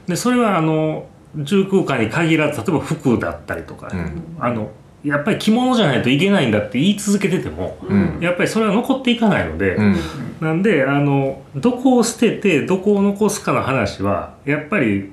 [0.07, 4.23] でそれはあの住空間に限らず例えば服だったりとか、うん。
[4.39, 4.69] あの
[5.03, 8.17] やっぱり着物じゃないといけないんだって言い続けてても、うん。
[8.19, 9.95] やっぱりそれは残っていかないので、うん。
[10.41, 15.11] なんであのどこを捨ててどこを残すかの話はやっぱり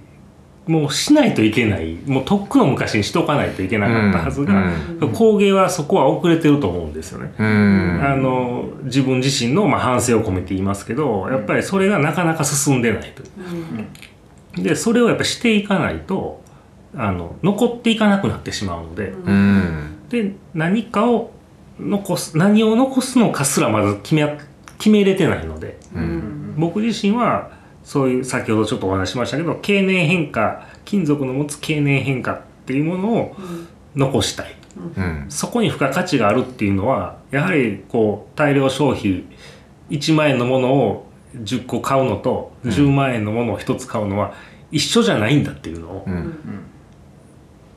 [0.67, 1.95] もうしないといけない。
[2.07, 4.55] もうとっくの昔にしとかないといけなかったはずが、
[5.01, 7.33] うん工芸はそこは遅れてると思うんですよね。
[7.39, 8.01] うん。
[8.03, 13.23] あの自分自身のまあ反省を込めて言いますけどやっぱりそれがなかなか進んでないと。
[13.23, 16.43] いうでそれをやっぱしていかないと
[16.97, 19.11] あの残っていかなくなってしまうので。
[19.11, 20.09] うん。
[20.09, 21.31] で何かを
[21.79, 24.39] 残す何を残すのかすらまず決め
[24.79, 25.79] 決めれてないので。
[25.95, 26.55] うん。
[26.59, 27.56] 僕自身は
[27.87, 33.37] そういう先ほどちょっとお話ししましたけど経年変化金属の持つ経年変化っていうものを
[33.95, 34.57] 残したい。
[34.97, 35.27] うん。
[35.29, 39.25] そこに付加価値があるっていうのはやはりこう大量消費
[39.89, 44.35] 1万円のものを10個買うのと10万円のものを1つ買うのは
[44.73, 46.35] 一緒じゃないんだっていうのを、うん。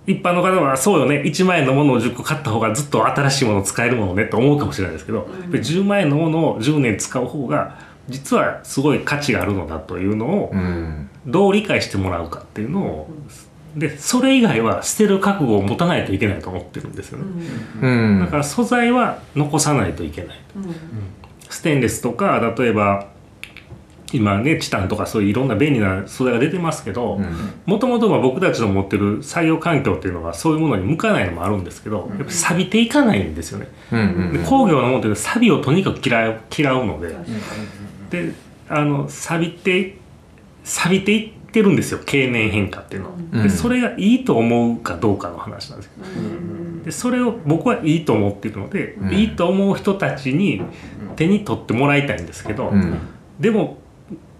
[0.08, 7.78] 一般の方はそうよね1万円のものを10個買った方がずっと新しいものを使えるものねと思うかもしれないですけど、やっぱり10万円のものを10年使う方が
[8.10, 11.10] 実はすごい価値があるのだというのをうん。
[11.26, 13.10] どう理解してもらうかっていうのを
[13.76, 17.26] でそれ以外は捨てる覚悟を持たないといけないと思ってるんですよね。
[17.82, 18.20] うん。
[18.20, 20.40] だから素材は残さないといけない。
[21.50, 23.08] ステンレスとか例えば
[24.12, 27.20] 今ねチタンとかそういういろんな便利な素材が出てますけど
[27.66, 33.68] もともと僕たちの持ってる作業環境っていうのはそういうものに向かないのもあるんですけどやっぱ錆びていかないんですよね。
[33.92, 37.16] うんで工業のものっていうのは錆びをとにかく嫌う嫌うので
[38.10, 38.34] で
[38.68, 39.98] あの錆びて
[40.64, 42.00] 錆びていってるんですよ。
[42.06, 43.16] 経年変化っていうのは。
[43.34, 43.44] うん。
[43.44, 46.86] でそれがいいと思うかどうかの話なんですけど。
[46.86, 49.14] でそれを僕はいいと思っているので、うん。
[49.14, 50.62] いいと思う人たちに
[51.16, 52.98] 手に取ってもらいたいんですけど、うん。
[53.40, 53.78] でも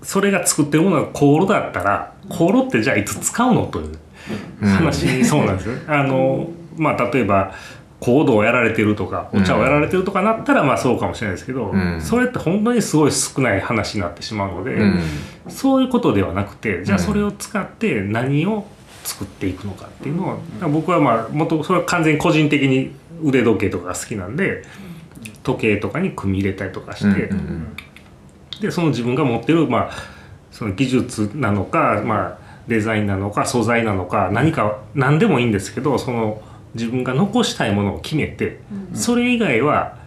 [0.04, 3.98] それが作ってるものが香炉だったら香炉ってじゃあいつ使うのという
[4.66, 5.82] 話、そうなんですよね。
[5.88, 7.54] あのまあ例えば
[8.00, 12.02] 香道をやられてるとかお茶をやられてるとかなったらまあそうかもしれないですけど、うん。
[12.02, 15.02] それって本当にすごい少ない話になってしまうので、うん。
[15.50, 18.66] そういうことではなくてじゃあそれを使って何を
[19.04, 22.92] 作っていくのかっていうのを、僕はまあもっとそれは完全に個人的に
[23.24, 24.64] 腕時計とかが好きなんで
[25.44, 27.76] 時計とかに組み入れたりとかして、うん。
[28.62, 29.92] でその自分が持ってる、まあ、
[30.52, 36.42] その技術なのか、まあ、デザインなのか素材なのか何か何でもいいんですけどその
[36.76, 38.60] 自分が残したいものを決めて、
[38.94, 39.98] それ以外は、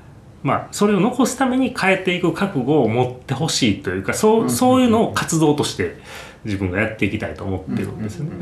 [0.43, 5.97] まあ、それを残すために変えていく覚悟を持ってほしいというかそうそういうのを活動として
[6.45, 8.33] 自分がやっていきたいと思ってるんですよね。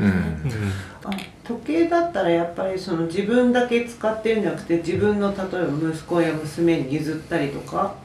[1.43, 7.95] 時計だったらやっぱりその自分だけ使ってるんじゃなくて自分の例えば息子や娘に譲ったりとか、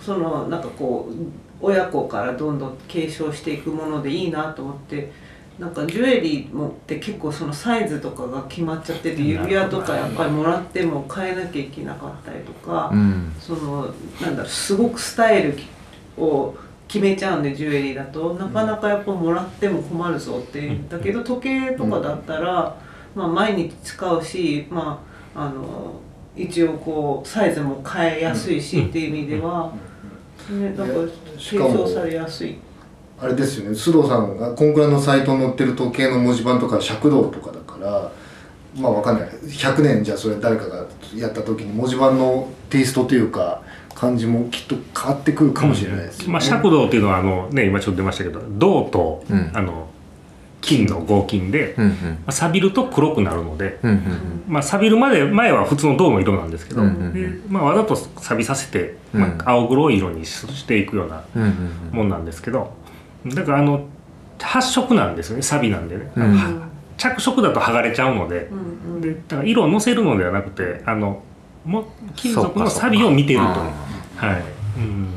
[0.00, 1.14] そのなんかこう
[1.60, 5.12] 親子からどんどん継承していくものでいいなと思って
[5.58, 13.32] なんかジュエリーもって結構そのサイズとかが決まっちゃってて指輪とかやっぱりもらっても変えなきゃいけなかったりとか、うん。
[13.38, 15.58] そのなんだろうすごくスタイル
[16.16, 16.54] を
[16.88, 22.76] 決めちゃうんでジュエリーだとなかなかやっぱもらっても困るぞってだけど時計とかだったら、
[23.14, 25.02] まあ、毎日使うし、ま
[25.34, 25.94] あ、あの
[26.36, 29.72] 一応こうサイズも変えやすいしっていう意味では、
[30.50, 30.98] ね、だから
[31.36, 32.56] 継しかも承されやすい。
[33.22, 33.70] あれですよね。
[33.70, 38.10] 須藤さんがコンクラのサイトに載ってる時計の文字盤とか尺道とかだから
[38.76, 39.28] まあわかんない。
[39.28, 43.62] 100年じゃあそれ誰かがやった時に文字盤のテイストというか
[43.94, 46.32] 感じもきっと変わってくるかもしれないですよね。
[46.32, 49.50] まあ、尺道っていうのはあの、ね、今ちょっと出ましたけど銅と、うん。
[49.54, 49.88] あの
[50.62, 51.94] 金の合金で、うんま
[52.26, 57.12] あ、錆びると黒くなるので、うんうんまあ、錆びるまで前は普通の銅の色なんですけど、うんうんうん。
[57.12, 59.42] でまあ、わざと錆びさせて、まうん。
[59.42, 61.96] あ、青黒い色にししていくようなうんうん。
[61.96, 62.80] もんなんですけど
[63.26, 63.86] だからあの
[64.40, 66.34] 発色なんですよね錆びなんでね、うん。
[66.34, 68.48] は着色だと剥がれちゃうので。
[68.50, 69.00] うんうん。
[69.00, 71.22] でだから色をのせるのではなくてあの
[71.64, 71.84] も
[72.16, 72.86] 金属のそうかそうか。
[72.86, 73.44] 錆びを見てると。
[73.44, 73.50] いう
[74.18, 74.42] あはい、
[74.78, 75.08] うん。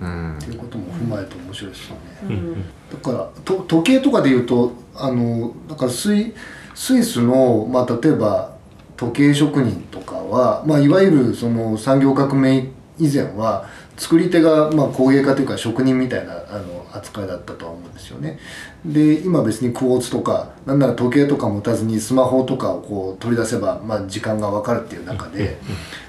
[0.00, 0.38] うん。
[0.38, 2.00] っていうことも踏まえて面白いですよね。
[2.22, 2.62] うん。
[2.90, 6.34] だからと時計とかでいうとあのだからスイ
[6.74, 8.56] スイスの、まあ、例えば
[8.96, 12.68] 時計職人とかは、まあ、いわゆるその産業革命
[12.98, 13.66] 以前は
[14.02, 18.40] 作り手が、まあ、工芸家というか職人みたいなあの扱いだったとは思うんですよね。
[18.84, 25.56] で今別にクォーツとかなんなら時計とか持たずにスマホとかをこう取り出せば、まあ、時間が分かるっていう中で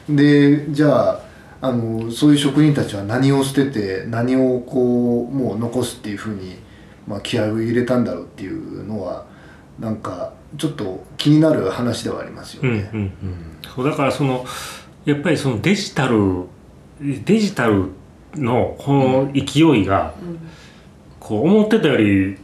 [0.10, 1.22] でじゃあ
[1.62, 6.58] あのそういう職人たちは何を捨てて何をこうもう残すっていうふうに、
[7.08, 9.26] まあ、気合を入れたんだろうっていうのは
[9.80, 12.90] なんかちょっと気になる話ではありますよね。
[12.92, 14.46] うんうんうん、そうだからその
[15.06, 16.48] やっぱりそのデジタル
[17.00, 17.90] デジタル
[18.36, 20.14] のこの勢いが、
[21.20, 22.38] こう思ってたより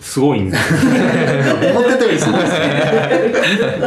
[0.00, 2.58] すごいんで思ってたよりすごいですね。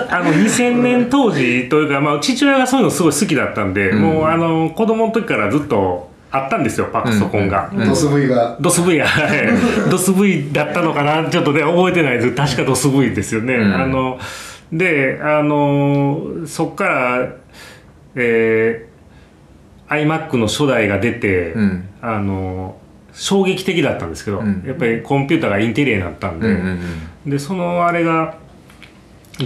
[0.10, 4.02] あの2000年当時というか、まあ、父親がそういうのすごい好きだったんで、うん。
[4.02, 7.70] もうあの子供の時からずっとあったんですよパソコンが。
[7.72, 8.58] うんドス V が。
[8.60, 9.48] ドス V や、はい。
[9.90, 11.30] ドス V だったのかな？
[11.30, 12.32] ちょっとね覚えてないです。
[12.32, 13.74] 確かドス V ですよね、うん。
[13.76, 14.20] あの
[14.72, 17.28] であのそっから
[18.20, 18.87] えー、
[19.90, 21.90] iMac の初代が出て、うん。
[22.02, 22.78] あの
[23.14, 24.64] 衝撃的だったんですけど、うん。
[24.66, 26.80] やっぱりコンピューターがインテリアになったんで、うんうん
[27.26, 28.38] でそのあれが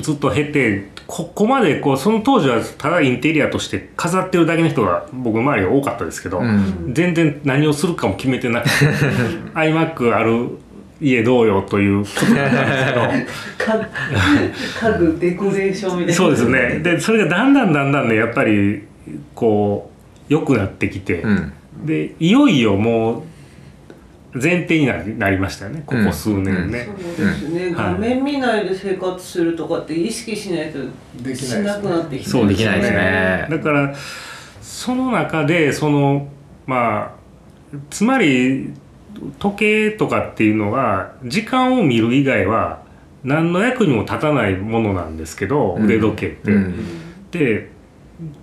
[0.03, 6.93] ずっと経てここまでこうその当時はただインテリアとして飾ってるだけの人が僕周りが多かったですけど、うん。
[6.93, 8.85] 全然何をするかも決めてなくて
[9.55, 10.59] iMac ある
[11.01, 13.77] 家どうよということだったんですけど
[14.79, 16.13] 家家具デコレーションみたいな。
[16.13, 16.79] そうですね。
[16.83, 18.83] でそれがだんだんだんだんねやっぱり
[19.33, 19.90] こう
[20.31, 21.53] 良くなってきて、うん。
[21.85, 23.23] でいよいよもう
[24.41, 26.85] 前提になりなりましたよねここ数年ね。
[26.85, 27.73] そうですね、はい。
[27.73, 30.79] 画面見ないで生活するとかって意識しないと
[31.21, 31.63] できしないですね。
[31.63, 33.47] なくなってきてそうできないですね。
[33.49, 33.93] だから
[34.61, 36.29] その中でその
[36.65, 37.13] ま
[37.73, 38.71] あつまり
[39.37, 42.83] 時計とかっていうのは時間を見る以外は
[43.25, 45.83] 何の役にも立たないものなんですけど、うん。
[45.83, 46.51] 腕時計って。
[46.53, 46.75] うん。
[47.31, 47.70] で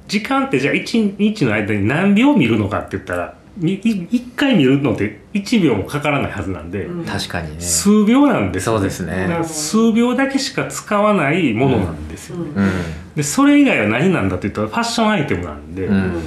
[0.06, 7.04] 時間ってじゃあ1日の間に何秒見るのかって言ったら1回見るのって1秒もかからないはずなんで、うん。
[7.04, 7.60] 確かにね。
[7.60, 9.22] 数秒なんですよそうですね。
[9.22, 12.42] だから数秒だけしか使わないものなんですよ、うん。
[12.42, 12.70] うん。
[13.16, 16.22] でそれ以外は何なんだって言ったらファッションアイテムなんで、うん。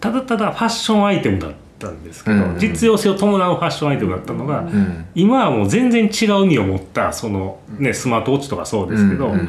[0.00, 2.58] ただただファッションアイテムだったんですけど、うん。
[2.58, 5.04] 実用性を伴うファッションアイテムだったのが、うん。
[5.14, 9.32] 今はもう全然違う意味を持ったその、ね、スマートウォッチとかそうですけど、うん。
[9.34, 9.48] うん。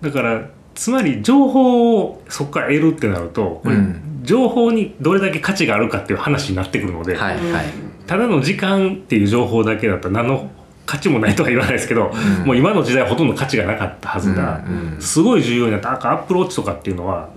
[0.00, 4.20] だからつまり情報をそこから得るってなるとうん。
[4.22, 7.64] 情報にどれだけ価値があるかっていう話になってくるので、はいはい。
[8.06, 10.50] ただの時間っていう情報だけだったら何の
[10.84, 12.46] 価値もないとは言わないですけど、うん。
[12.46, 15.00] もう今の時代はほとんど価値がなかったはずが、うんうん。
[15.00, 15.92] すごい重要になった。
[15.92, 17.30] アップローチとかっていうのは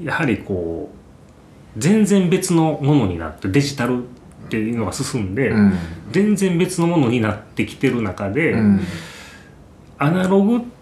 [0.00, 0.90] やはりこ
[1.76, 4.06] う全然別のものになってデジタルっ
[4.50, 5.72] ていうのが進んで、うん。
[6.12, 8.80] 全然別のものになってきてる中で、うん。
[9.96, 10.74] アナログって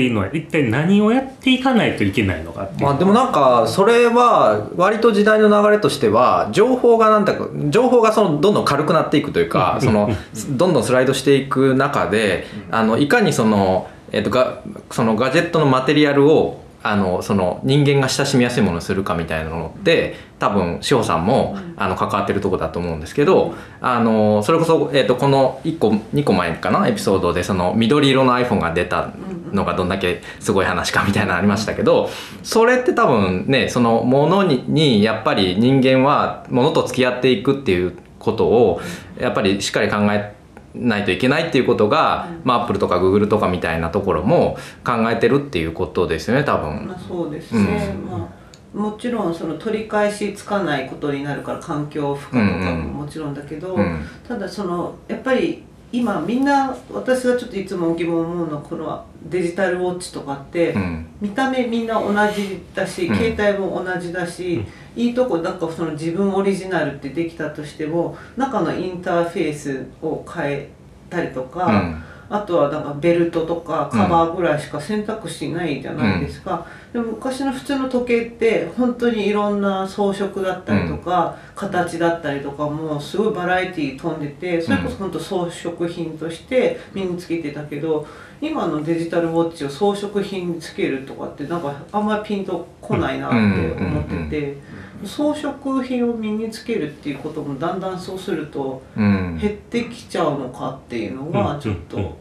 [0.00, 10.10] いうのは一体何をやっていかないといけないのかまあでもなんかそれは割と時代の流れとしては情報がなんだか情報がそのどんどん軽くなっていくというかその
[10.50, 29.12] どんどんスライドしていく中であのいかにそのえっとがそのガジェットのマテリアルをあのその人間が親しみやすいものにするかみたいなのって多分志保さんもあの関わってるとこだと思うんですけどあのそれこそ、えっとこの1個2個前かなエピソードでその緑色の iPhone が出た
[29.52, 32.10] のがどんだけすごい話かみたいなのありましたけど
[32.42, 38.80] それって多分ねそのものににやっぱり人間はものと付き合っていくっていうことを
[39.18, 40.34] やっぱりしっかり考え
[40.74, 46.86] ないといけないっていうことが、まあ、アップルとかグーグルとかみたいなところも考えてるっていうことですよね多分。
[46.86, 46.94] ま。
[46.94, 48.10] あ、そうですね、うん。
[48.10, 48.30] ま
[48.76, 54.04] あ、もちろんその取り返しつかないことになるから環境負荷とかももちろんだけど、うん。
[54.26, 61.06] ただそのやっぱり今みんな私がちょっといつも疑問思うのはこのデジタルウォッチとかって、うん。
[61.20, 63.16] 見た目みんな同じだし、うん。
[63.16, 70.70] 携帯も同じだし、いいとこなんかその自分オリジナルってできたとしても中のインターフェースを変え
[71.08, 88.06] たりとか、うんあとはなんかベルトとかカバーぐらいしか選択肢ないじゃないですか、でも昔の普通の時計って本当にいろんな装飾だったりとか、形だったりとかもすごいバラエティー飛んでてそれこそ本当装飾品として身につけてたけど
[88.40, 94.77] 今のデジタルウォッチを装飾品につけるとかってなんかあんまりピンとこないなって思ってて。
[95.04, 99.38] 装飾品を身につけるっていうこともだんだんそうするとうん。
[99.40, 102.02] 減ってきちゃうのかっていうのはちょっと、うん。
[102.04, 102.12] うん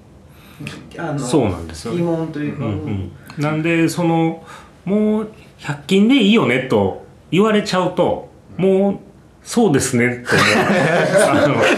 [0.97, 1.99] あのそうなんですよね。
[1.99, 3.11] 疑問というか、うんうん。
[3.37, 4.43] なんでその
[4.85, 8.99] もう100均でいいよねと言われちゃうともう
[9.47, 10.25] そうですね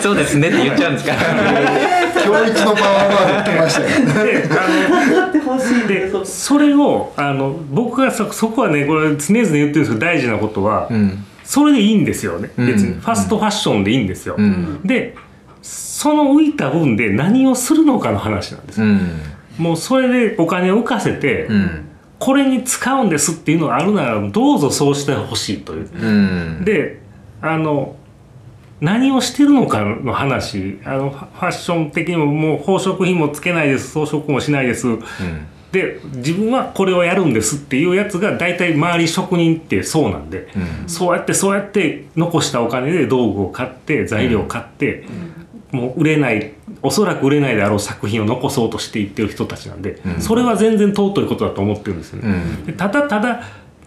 [0.01, 1.13] そうですねって言っちゃうんですか。
[1.13, 1.99] ら。
[2.25, 3.87] 今日一のパワーワード来ましたよ
[4.25, 11.25] であのなってほしいででそれをあの僕がそそこはねこれ常々言ってるんですけど大事なことは、うん。
[11.43, 12.49] それでいいんですよね。
[12.57, 12.67] うん。
[12.67, 14.81] 別にファストファッションでいいんですよ、うん。
[14.83, 15.15] で
[15.61, 18.99] その浮いた分で何をするのかの話なんですよ、うん。
[19.59, 21.69] もうそれでお金を浮かせて、うん。
[22.17, 25.89] これに使うんですっていうのがあるならどうぞそうしてほしいという。
[25.93, 26.05] う
[26.61, 26.65] ん。
[26.65, 27.08] で
[27.41, 27.95] あの
[28.81, 30.79] 何をしてるのかの話。
[30.85, 33.91] あのファッション的にももう宝飾品もつけないです。
[33.91, 34.87] 装飾もしないです。
[34.87, 35.01] うん。
[35.71, 40.89] で自分はこれをやるんですっていうやつが大体周り職人ってそうなんで、うん。
[40.89, 45.05] そうやってそうやって残したお金で道具を買って材料を買って、
[45.71, 50.21] もう売れないおそらく売れないであろう作品を残そうとしていってる人たちなんで、うん。
[50.21, 52.29] それは全然尊いことだと思ってるんですよね。
[52.29, 52.65] うん。
[52.65, 53.43] でただただ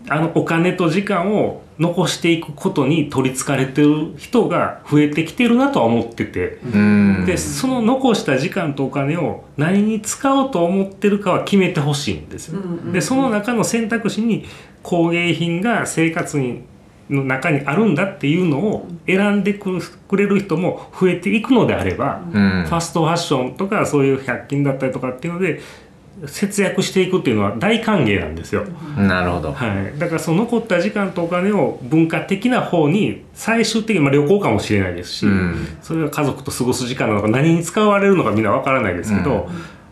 [0.09, 7.25] あのお金と時間を残していくことに取りつかれてる人が増えてきてるなとは思ってて、うん。
[7.27, 12.61] でその残した時間とお金を何に使おうと思ってるかは決めてほしいんですよ。
[12.61, 14.45] うんうんでその中の選択肢に
[14.83, 16.65] 工芸品が生活に
[17.11, 22.65] の中にあるんだっていうのを選んでくくれる人も増えていくのであれば、うん。
[22.67, 25.61] ファストファッションとかそういう100均だったりとかっていうので
[26.27, 28.65] 節約していくっていうのは大歓迎なんですよ。
[28.97, 29.53] なるほど。
[29.53, 35.79] はい、だからその残った時間とお金を文化的な方に最終的に、まあ、旅行かもしれないですし、うん。
[35.83, 39.49] それが家族と過ごす時間なのか何に使われるのかみんなわからないですけど、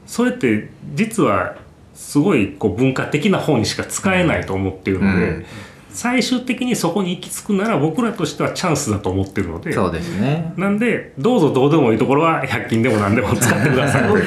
[0.07, 1.57] それって実は
[1.95, 5.47] すごいこう文化的な方にしか使えないと思っているので、うん
[5.93, 9.73] 最終的にそこに行き着くなら僕らとしてはチャンスだと思ってるので。
[9.73, 14.03] そうですねなんでどうぞどうでもいいところは100均でも何でも使ってください。
[14.11, 14.21] はい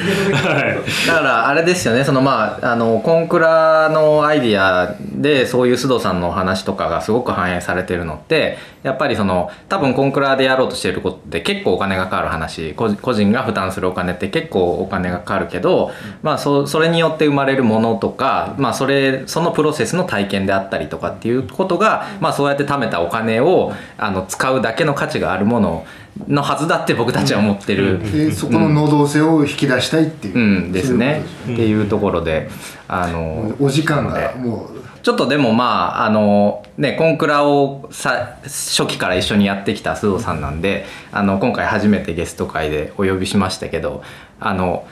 [1.06, 15.90] だからあれですよねそのまああのコンクラのアイディアでそういう須藤さんのお話とかがすごく反映されてるのってやっぱりその多分コンクラでやろうとしてることって結構お金がかかる話個人個人が負担するお金って結構お金がかかるけど、
[16.22, 25.86] まあそそれによって生まれるものとか、まあ、それそのプロセスの体験であったりとかっていうことが、まあ、そうやって貯めたお金をあの使うだけの価値があるもの
[26.28, 28.00] のはずだって僕たちは思ってる。
[28.12, 30.72] でそこの能動性を引き出したいっていう、うん。
[30.72, 31.22] ですね。
[31.44, 32.48] っていうところで
[32.86, 34.84] あのお時間がもう。
[35.04, 44.02] ちょっとでもまああのねコンクラをさ初期から一緒にやってきた須藤さんなんであの今回初めてゲスト会でお呼びしましたけど
[44.40, 44.86] あの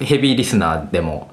[0.00, 1.30] ヘビーリスナーでも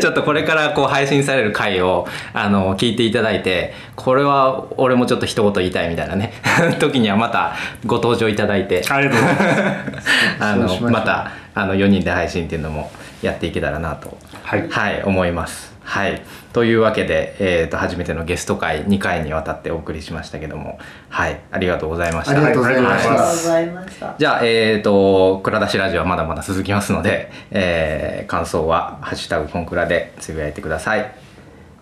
[0.00, 6.32] ちょっとこれからこう配信される回をあの聞いていただいてこれは俺もちょっと一言言いたいみたいなね。
[6.80, 7.54] 時にはまた
[7.86, 8.76] ご登場いただいて。
[8.76, 10.08] えありがとうございます。
[10.40, 12.90] あのまたあの4人で配信っていうのも
[13.22, 14.66] やっていけたらなと、はい。
[14.68, 15.69] はい、思います。
[15.82, 16.22] はい、
[16.52, 20.78] というわけで、えー、と初めてのゲスト会2回にわたってお送りしましたけども、
[21.08, 22.32] はい、ありがとうございました。
[22.32, 23.10] ありがとうございました。
[23.10, 23.66] ござい。
[23.66, 31.12] ましたじゃあ、えー、と蔵出しラジオはまだまだ続きますので、えー感想は「ハッシュタグコンクラ」でつぶやいてください。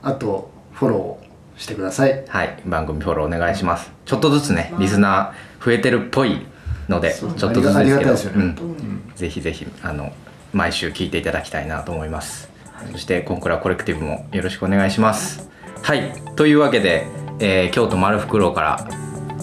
[0.03, 2.25] あとフォローしてください。
[2.29, 3.93] はい、番組フォローお願いします。
[4.07, 6.47] ちょっとずつね、リスナー増えてるっぽい
[6.89, 9.13] ので、ちょっとずつですけど、うん。
[9.17, 10.13] ぜひぜひあの
[10.53, 12.49] 毎週聞いていただきたいなと思います。
[12.93, 15.49] そしてコンクラコレクティブもよろしくお願いします。
[15.83, 17.07] はい、というわけで、
[17.41, 18.89] えー京都丸フクロウから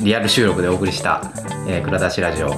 [0.02, 1.22] リアル収録でお送りした、
[1.68, 2.52] えー、蔵出しラジオ、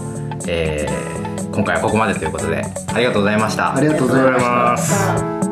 [0.47, 1.17] えー
[1.53, 2.63] 今回はここまでということで
[2.93, 3.75] ありがとうございました。
[3.75, 5.47] ありがとうございます